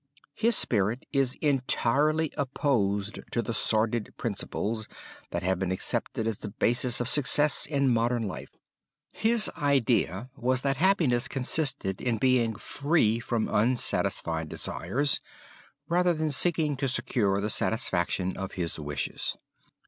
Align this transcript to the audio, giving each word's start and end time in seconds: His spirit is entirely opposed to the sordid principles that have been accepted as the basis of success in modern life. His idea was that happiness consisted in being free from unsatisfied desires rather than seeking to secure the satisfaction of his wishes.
His 0.33 0.55
spirit 0.55 1.05
is 1.13 1.35
entirely 1.43 2.33
opposed 2.35 3.19
to 3.29 3.43
the 3.43 3.53
sordid 3.53 4.15
principles 4.17 4.87
that 5.29 5.43
have 5.43 5.59
been 5.59 5.71
accepted 5.71 6.25
as 6.25 6.39
the 6.39 6.49
basis 6.49 6.99
of 6.99 7.07
success 7.07 7.67
in 7.67 7.87
modern 7.87 8.27
life. 8.27 8.49
His 9.13 9.47
idea 9.55 10.31
was 10.35 10.61
that 10.63 10.77
happiness 10.77 11.27
consisted 11.27 12.01
in 12.01 12.17
being 12.17 12.55
free 12.55 13.19
from 13.19 13.47
unsatisfied 13.47 14.49
desires 14.49 15.21
rather 15.87 16.15
than 16.15 16.31
seeking 16.31 16.75
to 16.77 16.87
secure 16.89 17.39
the 17.39 17.51
satisfaction 17.51 18.35
of 18.35 18.53
his 18.53 18.79
wishes. 18.79 19.37